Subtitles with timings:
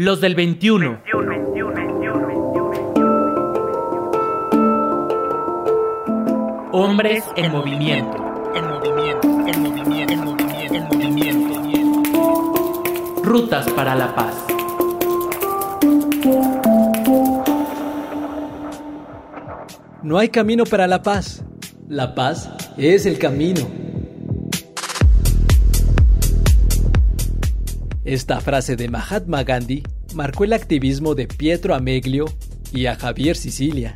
[0.00, 1.02] Los del 21.
[6.70, 8.16] Hombres en movimiento.
[8.54, 12.82] En movimiento, en movimiento, en movimiento, en movimiento.
[13.24, 14.46] Rutas para la paz.
[20.04, 21.42] No hay camino para la paz.
[21.88, 23.87] La paz es el camino.
[28.08, 29.82] Esta frase de Mahatma Gandhi
[30.14, 32.24] marcó el activismo de Pietro Ameglio
[32.72, 33.92] y a Javier Sicilia.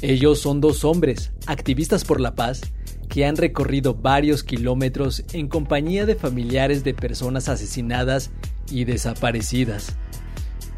[0.00, 2.62] Ellos son dos hombres, activistas por la paz,
[3.10, 8.30] que han recorrido varios kilómetros en compañía de familiares de personas asesinadas
[8.70, 9.94] y desaparecidas.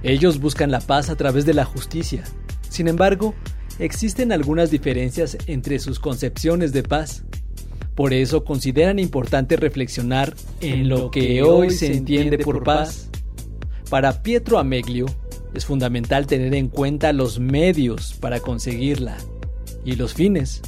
[0.02, 2.24] Ellos buscan la paz a través de la justicia.
[2.68, 3.32] Sin embargo,
[3.78, 7.22] existen algunas diferencias entre sus concepciones de paz.
[7.94, 13.10] Por eso consideran importante reflexionar en lo que hoy se entiende por paz.
[13.90, 15.06] Para Pietro Ameglio,
[15.54, 19.18] es fundamental tener en cuenta los medios para conseguirla
[19.84, 20.62] y los fines.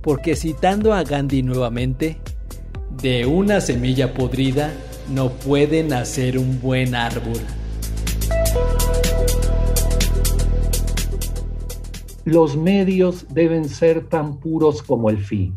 [0.00, 2.16] Porque citando a Gandhi nuevamente,
[3.02, 4.72] de una semilla podrida
[5.12, 7.40] no puede nacer un buen árbol.
[12.24, 15.54] Los medios deben ser tan puros como el fin.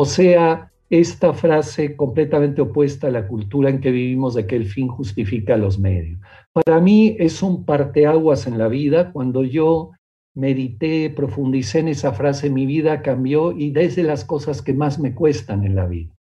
[0.00, 4.66] O sea, esta frase completamente opuesta a la cultura en que vivimos de que el
[4.66, 6.20] fin justifica los medios.
[6.52, 9.10] Para mí es un parteaguas en la vida.
[9.10, 9.90] Cuando yo
[10.36, 15.16] medité, profundicé en esa frase, mi vida cambió y desde las cosas que más me
[15.16, 16.14] cuestan en la vida.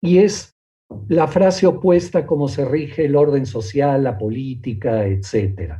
[0.00, 0.54] Y es
[1.08, 5.72] la frase opuesta como se rige el orden social, la política, etc.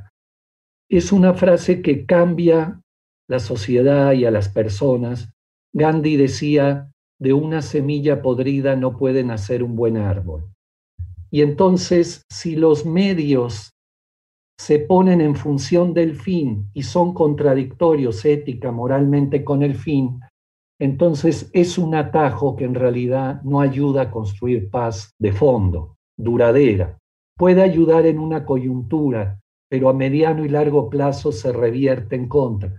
[0.91, 2.81] Es una frase que cambia
[3.29, 5.33] la sociedad y a las personas.
[5.73, 10.45] Gandhi decía, de una semilla podrida no puede nacer un buen árbol.
[11.31, 13.73] Y entonces, si los medios
[14.59, 20.21] se ponen en función del fin y son contradictorios ética, moralmente con el fin,
[20.79, 26.99] entonces es un atajo que en realidad no ayuda a construir paz de fondo, duradera.
[27.37, 32.75] Puede ayudar en una coyuntura, pero a mediano y largo plazo se revierte en contra.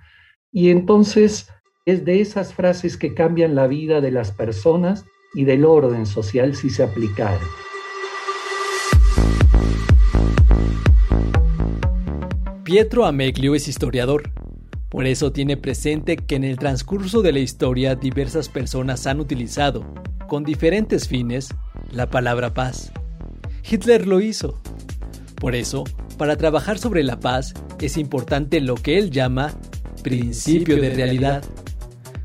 [0.51, 1.51] Y entonces
[1.87, 6.53] es de esas frases que cambian la vida de las personas y del orden social
[6.53, 7.39] si se aplicaran.
[12.65, 14.31] Pietro Ameglio es historiador.
[14.89, 19.85] Por eso tiene presente que en el transcurso de la historia diversas personas han utilizado,
[20.27, 21.55] con diferentes fines,
[21.89, 22.91] la palabra paz.
[23.63, 24.59] Hitler lo hizo.
[25.39, 25.85] Por eso,
[26.17, 29.57] para trabajar sobre la paz es importante lo que él llama
[30.03, 31.43] principio de realidad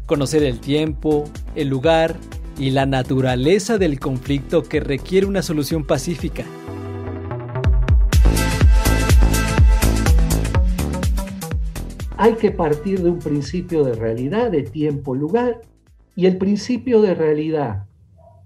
[0.07, 1.25] conocer el tiempo,
[1.55, 2.17] el lugar
[2.59, 6.45] y la naturaleza del conflicto que requiere una solución pacífica.
[12.17, 15.61] Hay que partir de un principio de realidad, de tiempo, lugar,
[16.15, 17.87] y el principio de realidad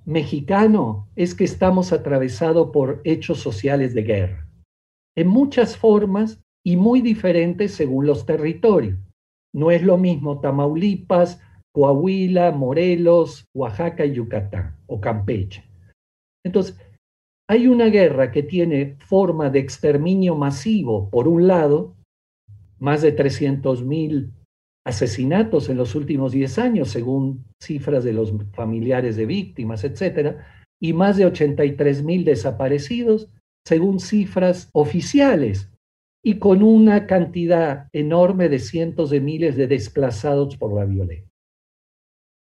[0.07, 4.49] mexicano es que estamos atravesados por hechos sociales de guerra,
[5.17, 8.99] en muchas formas y muy diferentes según los territorios.
[9.55, 11.41] No es lo mismo Tamaulipas,
[11.75, 15.65] Coahuila, Morelos, Oaxaca y Yucatán o Campeche.
[16.45, 16.79] Entonces,
[17.49, 21.95] hay una guerra que tiene forma de exterminio masivo, por un lado,
[22.79, 24.33] más de 300 mil
[24.87, 30.47] asesinatos en los últimos 10 años, según cifras de los familiares de víctimas, etcétera,
[30.81, 33.29] y más de 83 mil desaparecidos,
[33.67, 35.71] según cifras oficiales,
[36.27, 41.31] y con una cantidad enorme de cientos de miles de desplazados por la violencia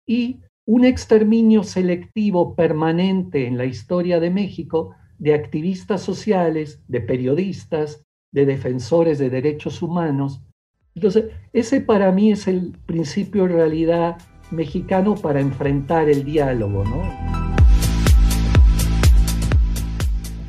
[0.08, 8.02] y un exterminio selectivo permanente en la historia de México de activistas sociales, de periodistas,
[8.32, 10.40] de defensores de derechos humanos.
[10.94, 14.16] Entonces, ese para mí es el principio en realidad
[14.50, 17.02] mexicano para enfrentar el diálogo, ¿no?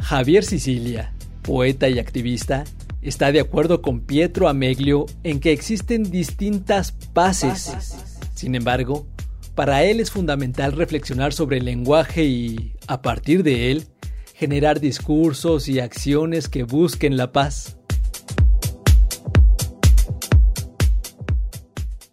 [0.01, 2.63] Javier Sicilia, poeta y activista,
[3.05, 7.95] está de acuerdo con Pietro Ameglio en que existen distintas paces.
[8.33, 9.07] Sin embargo,
[9.53, 13.87] para él es fundamental reflexionar sobre el lenguaje y, a partir de él,
[14.33, 17.77] generar discursos y acciones que busquen la paz.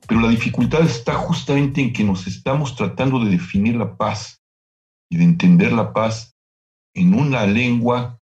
[0.07, 4.43] Pero la dificultad está justamente en que nos estamos tratando de definir la paz
[5.11, 6.37] y de entender la paz
[6.95, 8.21] en una lengua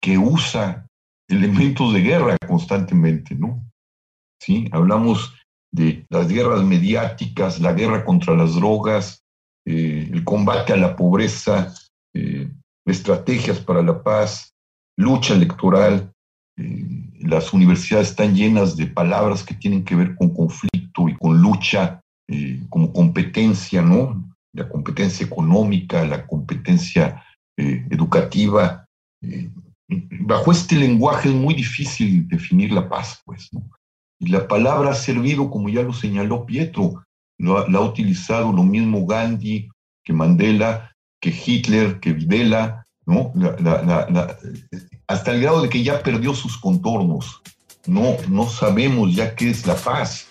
[0.00, 0.83] que usa
[1.28, 3.64] elementos de guerra constantemente, ¿no?
[4.40, 5.34] Sí, hablamos
[5.72, 9.24] de las guerras mediáticas, la guerra contra las drogas,
[9.66, 11.74] eh, el combate a la pobreza,
[12.14, 12.50] eh,
[12.86, 14.54] estrategias para la paz,
[14.96, 16.10] lucha electoral.
[16.56, 16.86] eh,
[17.20, 22.00] las universidades están llenas de palabras que tienen que ver con conflicto y con lucha
[22.70, 24.30] como competencia, ¿no?
[24.52, 27.22] La competencia económica, la competencia
[27.56, 28.86] educativa.
[29.88, 33.50] Bajo este lenguaje es muy difícil definir la paz, pues.
[34.18, 37.04] Y la palabra ha servido, como ya lo señaló Pietro,
[37.38, 39.68] la ha utilizado lo mismo Gandhi
[40.04, 42.86] que Mandela, que Hitler, que Videla,
[45.06, 47.42] hasta el grado de que ya perdió sus contornos.
[47.86, 50.28] No, no sabemos ya qué es la paz.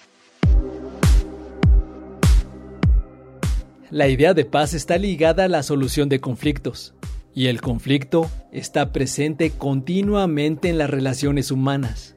[3.91, 6.95] La idea de paz está ligada a la solución de conflictos,
[7.35, 12.15] y el conflicto está presente continuamente en las relaciones humanas.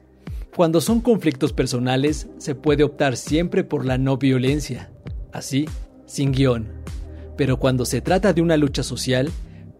[0.55, 4.91] Cuando son conflictos personales, se puede optar siempre por la no violencia,
[5.31, 5.67] así,
[6.05, 6.67] sin guion.
[7.35, 9.29] Pero cuando se trata de una lucha social,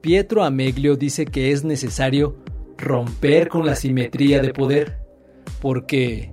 [0.02, 2.38] Pietro Ameglio dice que es necesario
[2.78, 5.00] romper con la simetría de poder,
[5.62, 6.32] porque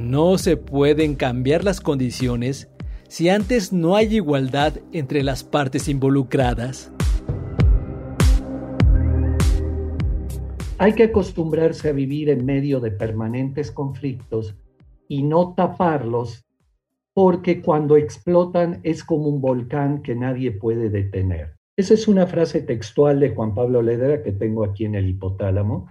[0.00, 2.68] no se pueden cambiar las condiciones
[3.08, 6.92] si antes no hay igualdad entre las partes involucradas.
[10.80, 14.56] Hay que acostumbrarse a vivir en medio de permanentes conflictos
[15.08, 16.46] y no taparlos
[17.12, 21.54] porque cuando explotan es como un volcán que nadie puede detener.
[21.76, 25.86] Esa es una frase textual de Juan Pablo Ledera que tengo aquí en el hipotálamo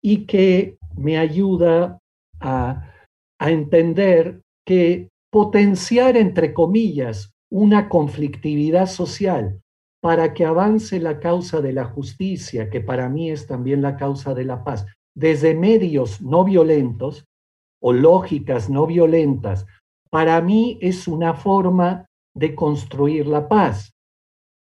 [0.00, 2.00] y que me ayuda
[2.40, 2.90] a,
[3.38, 9.60] entender que potenciar, entre comillas, una conflictividad social
[10.02, 14.34] para que avance la causa de la justicia, que para mí es también la causa
[14.34, 14.84] de la paz,
[15.14, 17.24] desde medios no violentos
[17.80, 19.66] o lógicas no violentas
[20.12, 23.92] para mí es una forma de construir la paz.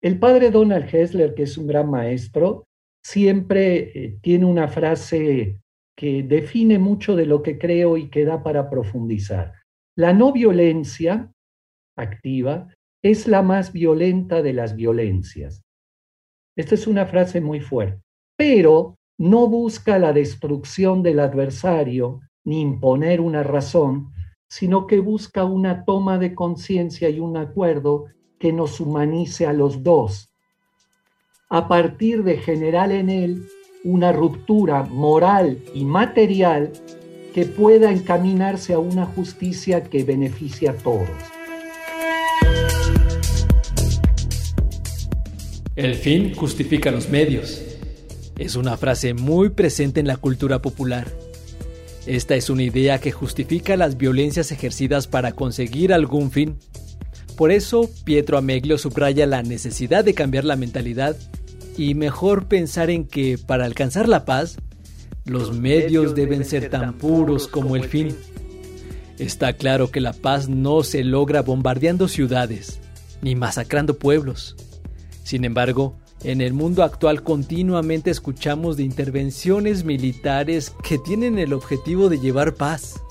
[0.02, 2.66] El padre Donald Hessler, que es un gran maestro,
[3.02, 5.62] siempre eh, tiene una frase
[5.98, 9.54] que define mucho de lo que creo y que da para profundizar.
[9.98, 11.32] La no violencia
[11.98, 12.68] activa
[13.02, 15.64] es la más violenta de las violencias.
[16.56, 18.02] Esta es una frase muy fuerte,
[18.36, 24.12] pero no busca la destrucción del adversario ni imponer una razón,
[24.48, 28.06] sino que busca una toma de conciencia y un acuerdo
[28.40, 30.34] que nos humanice a los dos,
[31.50, 33.46] a partir de generar en él
[33.84, 36.72] una ruptura moral y material
[37.34, 41.39] que pueda encaminarse a una justicia que beneficie a todos.
[45.80, 47.62] El fin justifica los medios.
[48.38, 51.08] Es una frase muy presente en la cultura popular
[52.10, 56.58] esta es una idea que justifica las violencias ejercidas para conseguir algún fin.
[57.38, 61.16] Por eso, Pietro Ameglio subraya la necesidad de cambiar la mentalidad
[61.78, 64.58] y mejor pensar en que para alcanzar la paz,
[65.26, 68.16] los medios deben ser tan puros como el fin.
[69.20, 72.80] Está claro que la paz no se logra bombardeando ciudades
[73.22, 74.56] ni masacrando pueblos.
[75.30, 82.10] Sin embargo, en el mundo actual continuamente escuchamos de intervenciones militares que tienen el objetivo
[82.10, 83.04] de llevar paz.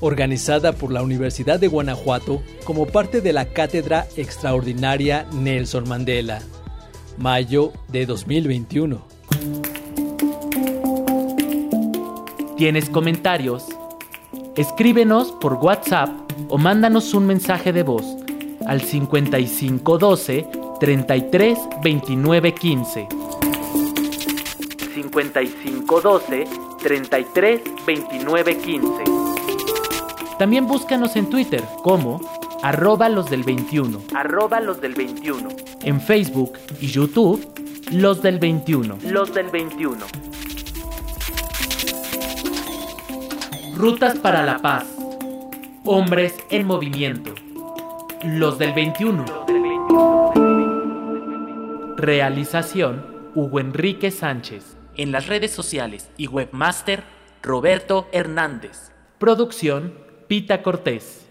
[0.00, 6.42] organizada por la Universidad de Guanajuato como parte de la Cátedra Extraordinaria Nelson Mandela,
[7.16, 9.06] mayo de 2021.
[12.56, 13.66] ¿Tienes comentarios?
[14.56, 16.10] Escríbenos por WhatsApp
[16.48, 18.16] o mándanos un mensaje de voz
[18.66, 20.48] al 5512
[20.80, 23.08] 33 29 15.
[24.94, 26.46] 5512
[26.82, 29.04] 33 29 15.
[30.38, 32.20] También búscanos en Twitter como
[32.62, 34.02] arroba los del 21.
[34.14, 35.48] Arroba los del 21.
[35.82, 37.46] En Facebook y YouTube,
[37.92, 38.98] los del 21.
[39.04, 40.06] Los del 21.
[43.76, 44.86] Rutas para la paz.
[45.84, 47.34] Hombres en movimiento.
[48.24, 49.24] Los del 21.
[51.96, 54.73] Realización Hugo Enrique Sánchez.
[54.96, 57.02] En las redes sociales y webmaster,
[57.42, 58.92] Roberto Hernández.
[59.18, 59.98] Producción,
[60.28, 61.23] Pita Cortés.